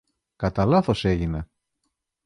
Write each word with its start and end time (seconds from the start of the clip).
Κατά 0.35 0.65
λάθος 0.65 1.05
έγινε. 1.05 1.47